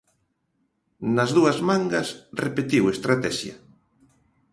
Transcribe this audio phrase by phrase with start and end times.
[1.15, 2.07] Nas dúas mangas,
[2.45, 3.55] repetiu estratexia.